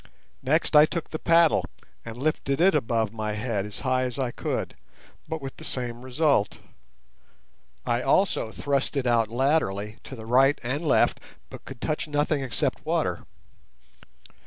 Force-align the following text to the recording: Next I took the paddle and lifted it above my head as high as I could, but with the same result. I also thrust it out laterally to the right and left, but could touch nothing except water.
Next 0.41 0.75
I 0.75 0.87
took 0.87 1.11
the 1.11 1.19
paddle 1.19 1.63
and 2.03 2.17
lifted 2.17 2.59
it 2.59 2.73
above 2.73 3.13
my 3.13 3.33
head 3.33 3.67
as 3.67 3.81
high 3.81 4.05
as 4.05 4.17
I 4.17 4.31
could, 4.31 4.75
but 5.29 5.43
with 5.43 5.57
the 5.57 5.63
same 5.63 6.01
result. 6.01 6.57
I 7.85 8.01
also 8.01 8.51
thrust 8.51 8.97
it 8.97 9.05
out 9.05 9.27
laterally 9.29 9.99
to 10.05 10.15
the 10.15 10.25
right 10.25 10.57
and 10.63 10.83
left, 10.83 11.19
but 11.51 11.65
could 11.65 11.81
touch 11.81 12.07
nothing 12.07 12.41
except 12.43 12.83
water. 12.83 13.27